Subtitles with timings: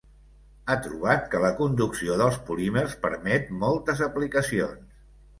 [0.67, 4.97] Ha trobat que la conducció dels polímers permet moltes aplicacions.